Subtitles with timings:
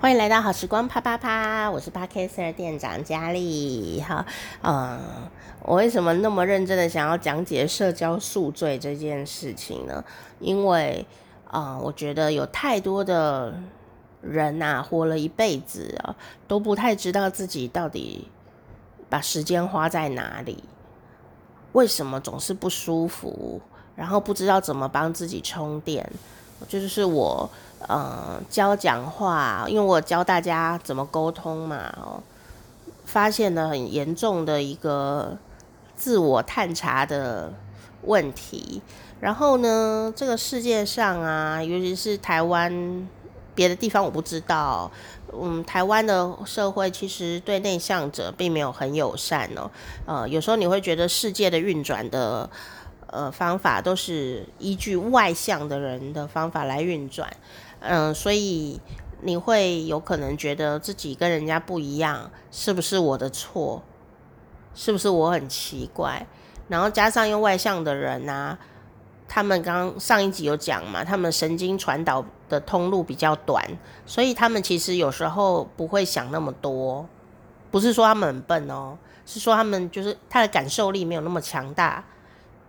[0.00, 4.00] 欢迎来到好时光啪啪啪，我是 Podcast 店长佳丽。
[4.00, 4.24] 哈，
[4.62, 4.96] 嗯，
[5.64, 10.04] 我为什么那么认真的想要讲解社交宿醉这件事情呢？
[10.38, 11.04] 因为
[11.48, 13.52] 啊、我觉得有太多的
[14.22, 16.14] 人呐、啊，活了一辈子啊，
[16.46, 18.28] 都不太知道自己到底
[19.08, 20.62] 把时间花在哪里，
[21.72, 23.60] 为什么总是不舒服，
[23.96, 26.08] 然后不知道怎么帮自己充电。
[26.68, 27.48] 就是我
[27.86, 32.20] 呃教讲话，因为我教大家怎么沟通嘛，哦，
[33.04, 35.36] 发现了很严重的一个
[35.96, 37.52] 自我探查的
[38.02, 38.82] 问题。
[39.20, 43.08] 然后呢，这个世界上啊，尤其是台湾，
[43.54, 44.90] 别的地方我不知道，
[45.32, 49.70] 嗯，台湾的社会其实对内向者并没有很友善哦。
[50.06, 52.48] 呃，有时候你会觉得世界的运转的。
[53.10, 57.34] 呃，方法都是依据外向的人的方法来运转，
[57.80, 58.78] 嗯，所以
[59.22, 63.82] 你会有可能觉得自己跟人家不一样，是不是我的错？
[64.74, 66.26] 是不是我很奇怪？
[66.68, 68.58] 然后加上又外向的人啊，
[69.26, 73.64] 他们刚上一集有讲嘛，他们神经传导的通路比较短，
[74.04, 77.08] 所以他们其实有时候不会想那么多，
[77.70, 82.04] 不是说他们很笨哦，是说他们就是他的感受力没有那么强大。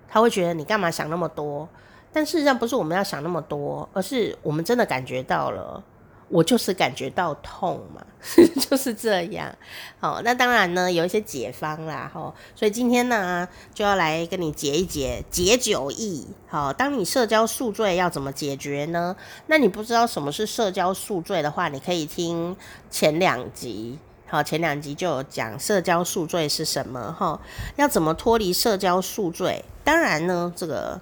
[0.10, 1.68] 他会觉得你干嘛想那么多？
[2.12, 5.84] 但事实上不是我们要想那么多，而是我们真的感觉到了。
[6.32, 8.06] 我就是感觉到痛嘛，
[8.70, 9.52] 就是这样。
[10.00, 12.32] 好，那当然呢，有一些解方啦，哈。
[12.56, 16.28] 所以今天呢，就要来跟你解一解解酒意。
[16.48, 19.16] 好，当你社交宿醉要怎么解决呢？
[19.48, 22.56] 那你不知道什么是社交宿醉的话，你可以听
[22.92, 23.98] 前两集。
[24.28, 27.42] 好，前两集就有讲社交宿醉是什么，哈，
[27.78, 29.66] 要怎么脱离社交宿醉？
[29.90, 31.02] 当然呢，这个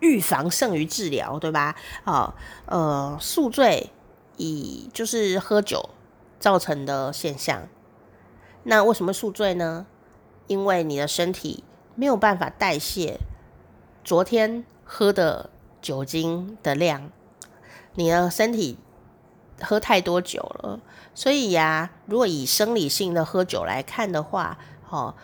[0.00, 1.76] 预防胜于治疗，对吧？
[2.04, 3.90] 啊，呃，宿醉
[4.38, 5.90] 以就是喝酒
[6.40, 7.68] 造成的现象。
[8.62, 9.84] 那为什么宿醉呢？
[10.46, 13.20] 因为你的身体没有办法代谢
[14.02, 15.50] 昨天喝的
[15.82, 17.10] 酒精的量，
[17.96, 18.78] 你的身体。
[19.60, 20.80] 喝太多酒了，
[21.14, 24.58] 所以呀、如果以生理性的喝酒来看的话，
[24.88, 25.14] 哦，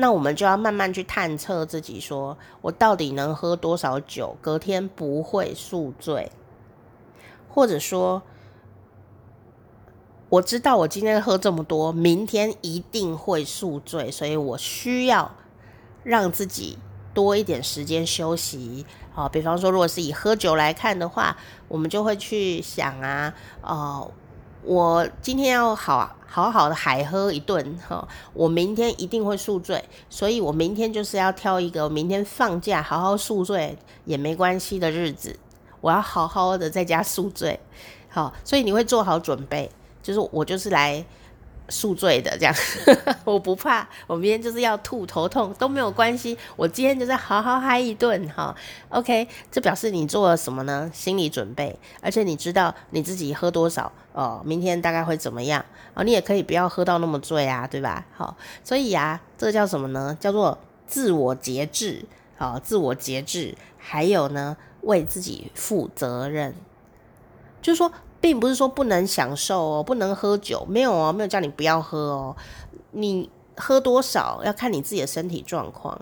[0.00, 6.32] 那我们就要慢慢去探测自己说，我到底能喝多少酒，隔天不会宿醉，
[7.48, 8.22] 或者说，
[10.30, 15.30] 我知道我今天喝这么多，明天一定会宿醉，所以我需要
[16.02, 16.78] 让自己。
[17.12, 21.36] 多一点时间休息，好，比方说，如果是以喝酒来看的话，
[21.66, 24.12] 我们就会去想啊，哦，
[24.62, 35.36] 我今天要好好好的海喝一顿，哈，我明天一定会宿醉，所以我明天就是要挑一个明天放假好好宿醉也没关系的日子，
[35.80, 37.58] 我要好好的在家宿醉，
[38.08, 39.68] 好，所以你会做好准备，
[40.00, 41.04] 就是我就是来。
[41.70, 42.54] 宿醉的这样，
[43.24, 48.54] 我不怕，我明天就是要吐头痛都没有关系，我今天就是好好嗨一顿哈。
[48.88, 50.90] OK，这表示你做了什么呢？
[50.92, 55.64] 心理准备，而且你知道你自己喝多少哦，明天大概会怎么样
[55.94, 56.02] 哦？
[56.02, 58.04] 你也可以不要喝到那么醉啊，对吧？
[58.12, 60.16] 好，所以啊，这个叫什么呢？
[60.20, 62.04] 叫做自我节制，
[62.36, 66.54] 好，自我节制，还有呢，为自己负责任，
[67.62, 67.92] 就是说。
[68.20, 72.36] 并不是说不能享受哦，不能喝酒，没有哦，没有叫你不要喝哦。
[72.92, 76.00] 你喝多少要看你自己的身体状况，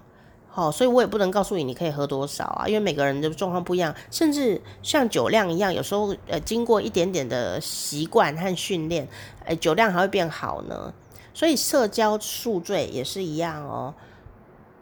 [0.48, 9.08] 好，所以我也不能告诉你你可以喝多少啊，因为每个人的状况不一样，甚至像酒量一样，有时候呃经过一点点的习惯和训练，
[9.44, 10.92] 哎，酒量还会变好呢。
[11.34, 13.94] 所以社交宿醉也是一样哦，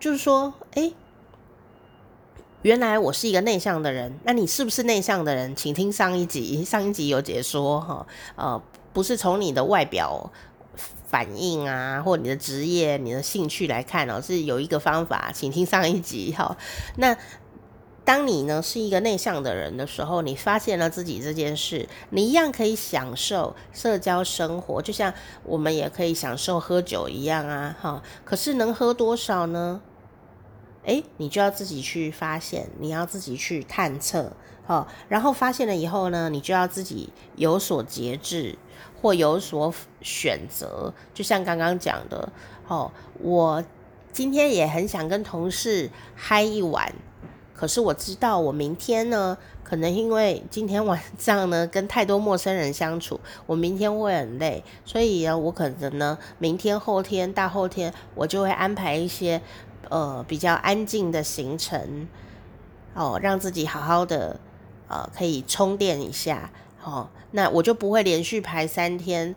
[0.00, 0.92] 就是说，哎。
[2.66, 5.54] 原来我是一个内向的人，那你是不是内向的人？
[5.54, 8.04] 请听上一集，上一集有解说哈，
[8.34, 8.60] 呃，
[8.92, 10.32] 不是从你的外表
[11.06, 16.56] 反应啊，或你的职业、你的兴趣来看哦，是有一个方法，请听上一集哈。
[16.96, 17.16] 那
[18.04, 25.14] 当你呢是一个内向的人的时候，你发现了自己这件事，你一样可以享受社交生活，就像
[25.44, 28.02] 我们也可以享受喝酒一样啊，哈。
[28.24, 29.80] 可是能喝多少呢？
[30.86, 34.32] 诶，你就要自己去发现，你要自己去探测，
[34.64, 38.56] 好，然后发现了以后呢，你就要自己有所节制
[39.02, 40.94] 或有所选择。
[41.12, 42.32] 就像刚刚讲的，
[42.68, 43.64] 哦，我
[44.12, 46.94] 今天也很想跟同事嗨一晚，
[47.52, 59.42] 可是我知道我明天呢，可能因为今天晚上呢跟太多陌生人相处，我明天会很累，所以呢，我可能呢明天、后天、大后天，我就会安排一些。
[59.90, 62.08] 呃，比较安静的行程，
[62.94, 64.38] 哦，让自己好好的，
[64.88, 66.50] 呃，可以充电一下，
[66.82, 69.34] 哦，那我就不会连续排三天，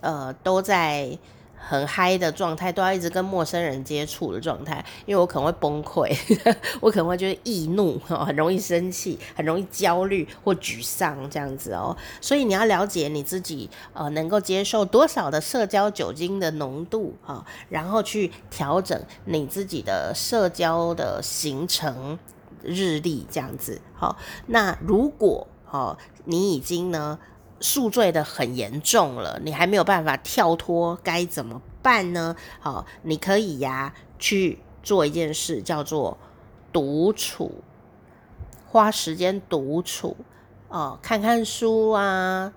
[0.00, 1.18] 呃，都在。
[1.62, 6.12] 很嗨的状态，都要一直跟陌生人接触的状态，因为我可能会崩溃，
[6.80, 11.96] 我可能会觉得易怒，很容易生气，很容易焦虑或沮丧这样子哦。
[12.20, 22.18] 所以你要了解你自己，呃，能够接受多少的社交酒精的浓度啊，然后去调整你自己的社交的行程
[22.62, 23.80] 日历这样子。
[23.94, 24.16] 好，
[24.46, 27.18] 那如果哦，你已经呢，
[27.60, 32.34] 宿醉的很严重了，你还没有办法跳脱，该怎么办呢？
[32.58, 36.16] 好，你可以呀去做一件事，叫做
[36.72, 37.62] 独处，
[38.66, 40.16] 花时间独处
[40.68, 42.52] 哦，看看书啊，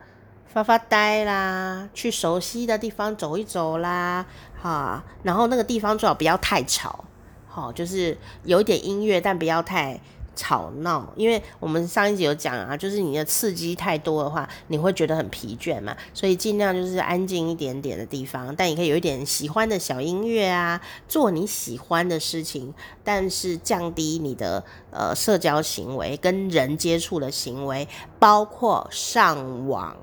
[0.46, 4.26] 发发呆啦，去熟悉的地方走一走啦，
[4.62, 7.04] 哈，然后那个地方最好不要太吵，
[7.48, 10.00] 好，就是有一点音乐，但不要太。
[10.35, 27.88] 吵闹，因为我们上一集有讲啊，就是你的刺激太多的话，你会觉得很疲倦嘛，所以尽量就是安静一点点的地方，但你可以有一点喜欢的小音乐啊，做你喜欢的事情，但是降低你的呃社交行为跟人接触的行为，
[28.18, 29.95] 包括上网，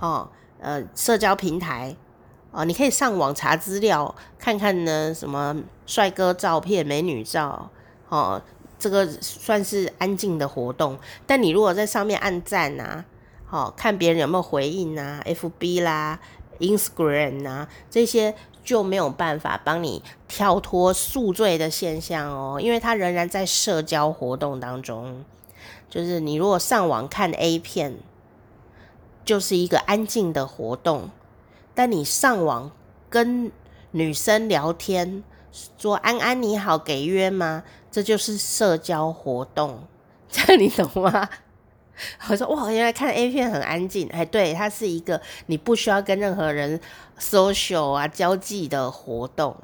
[0.00, 0.28] 哦，
[0.60, 1.94] 呃，社交平台，
[2.52, 5.54] 哦，你可以上网查资料，看看呢什么
[5.84, 7.70] 帅哥照片、美女照，
[8.08, 8.42] 哦。
[8.82, 13.04] 这个算是安静的活动，但你如果在上面按赞啊，
[13.46, 16.18] 好、看别人有没有回应啊，FB 啦、
[16.58, 18.34] Instagram 啊这些
[18.64, 25.24] 就没有办法帮你跳脱宿醉的现象哦，因为它仍然在社交活动当中。
[25.88, 27.98] 就是你如果上网看 A 片，
[29.24, 31.10] 就是一个安静的活动，
[31.72, 32.72] 但你上网
[33.08, 33.52] 跟
[33.92, 35.22] 女生聊天。
[35.76, 37.62] 说安安你好，给约吗？
[37.90, 39.86] 这就是社交活动，
[40.30, 41.28] 这你懂吗？
[42.30, 46.80] 我说哇，原来看 A 片很安静，哎，对，它是一个你不需要跟任何人
[47.20, 49.54] social 啊交际的活动，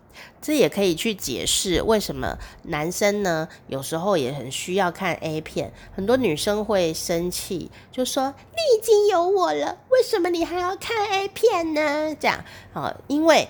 [0.42, 12.14] 这也可以去解释为什么男生呢有时候也很需要看 A 片，很多女生会生气，就说你已经有我了，为什么你还要看 A 片呢？
[12.20, 12.44] 这样
[12.74, 13.48] 啊，因为。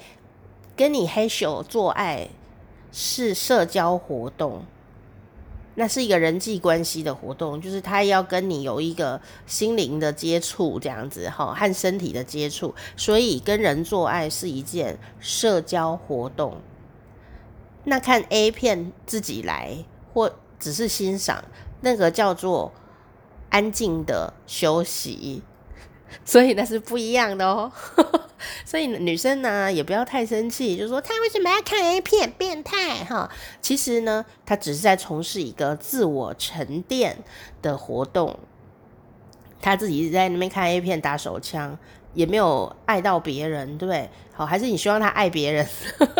[0.79, 2.29] 跟你嘿咻做爱
[2.93, 4.63] 是社交活动，
[5.75, 16.59] 那是一个人际关系的活动，就是他要跟你有一个心灵的接触，这样子哈，和身体的接触，所以跟人做爱是一件社交活动。
[17.83, 19.85] 那看 A 片自己来，
[20.15, 21.43] 或只是欣赏，
[21.81, 22.73] 那个叫做
[23.51, 25.43] 安静的休息，
[26.25, 27.71] 所以那是不一样的哦。
[28.65, 33.29] 所以女生呢，也不要太生气，就说她为什么要看 A 片，变态哈。
[33.61, 37.17] 其实呢，她只是在从事一个自我沉淀
[37.61, 38.39] 的活动。
[39.61, 41.77] 她自己在那边看 A 片，打手枪，
[42.15, 44.09] 也没有爱到别人，对不对？
[44.33, 45.67] 好，还是你希望她爱别人？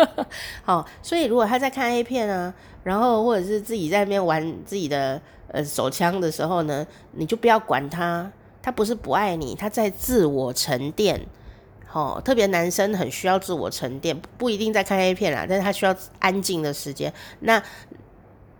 [0.63, 2.53] 好，所以如果她在看 A 片啊，
[2.83, 8.29] 然后或者是自己在那边玩自己的呃手枪的时候呢，你就不要管她，
[8.69, 11.19] 他不是不爱你，他在自我沉淀。
[11.91, 17.11] 哦，特别男生很需要自我沉淀，不一定在看 A 片啦，但是他需要安静的时间。
[17.39, 17.59] 那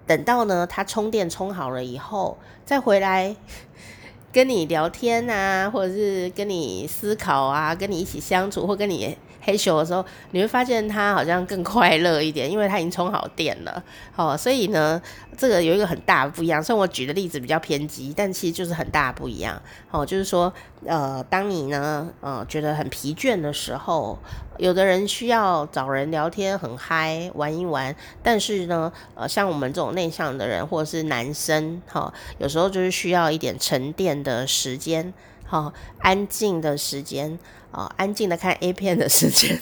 [0.08, 3.36] 等到呢，他充电充好了以后，再回来
[4.34, 9.16] 跟你聊天啊，或者是跟你思考啊，跟你一起相处，或跟你。
[9.42, 13.84] 嘿咻的时候，你会发现他好像更快乐一点，因为他已经充好电了。
[14.12, 15.02] 好，所以呢，
[15.38, 16.62] 这个有一个很大的不一样。
[16.62, 19.60] 虽然我举的例子比较偏激，但其实就是很大的不一样。
[19.88, 20.52] 好，就是说，
[20.86, 24.20] 呃，当你呢，呃，觉得很疲倦的时候，
[24.58, 27.96] 有的人需要找人聊天，很嗨，玩一玩。
[28.22, 35.14] 但是呢，呃，像我们这种内向的人，或者是男生，哈，有时候就是需要一点沉淀的时间，
[35.50, 37.40] 好，安静的时间。
[37.72, 39.60] 啊、哦，安静的看 A 片的时间，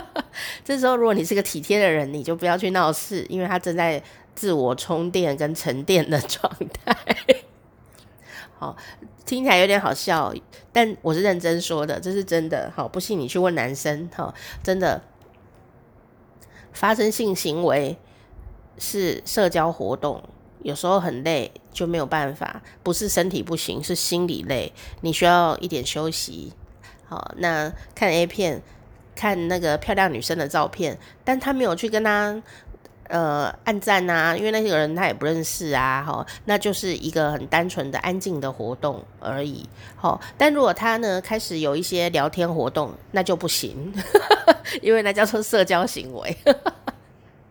[0.62, 4.02] 这时候如果你是个体贴的人，你就不要去闹事，因为他正在
[4.34, 6.94] 自我充电跟沉淀的状态。
[8.58, 8.76] 好，
[9.24, 10.34] 听起来有点好笑，
[10.70, 12.70] 但我是认真说的，这是真的。
[12.76, 15.02] 好，不信你去问男生，哈，真的
[16.74, 17.96] 发生性行为
[18.76, 20.22] 是社交活动，
[20.62, 26.52] 有时候很累就没有办法，不是身体不行，是心理累，你需要一点休息。
[27.08, 28.60] 好，那看 A 片，
[29.14, 32.42] 看那个漂亮女生的照片，但他没有去跟他
[33.08, 39.68] 呃按赞啊，因为那些人他也不认识啊，哈，那就是一个很单纯的安静的活动而已。
[39.94, 43.94] 好，但如果他呢开始有一些聊天活动，那就不行，
[44.82, 46.36] 因为那叫做社交行为。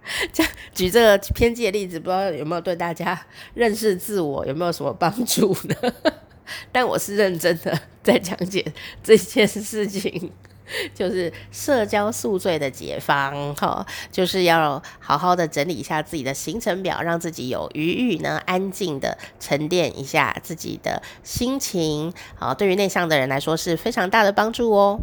[0.34, 3.20] 这样举这个偏激的例子，不知道有没有对大家
[3.54, 5.76] 认识自我有没有什么帮助呢？
[6.72, 8.66] 但我是认真的在讲解
[9.04, 10.32] 这件事情。
[10.96, 25.00] 就是社交宿醉的解方，哈，就是要好好的整理一下自己的行程表，让自己有余裕呢，安静的沉淀一下自己的心情，好，对于内向的人来说是非常大的帮助哦。